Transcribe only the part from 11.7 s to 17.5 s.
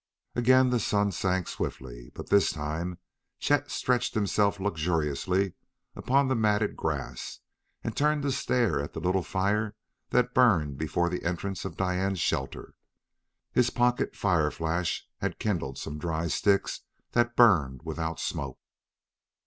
Diane's shelter. His pocket fireflash had kindled some dry sticks that